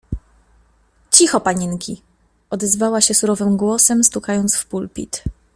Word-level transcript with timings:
—Cicho, 1.13 1.41
panienki!— 1.43 2.01
odezwała 2.49 3.01
się 3.01 3.13
surowym 3.13 3.57
głosem, 3.57 4.03
stukając 4.03 4.55
w 4.57 4.65
pulpit. 4.65 5.23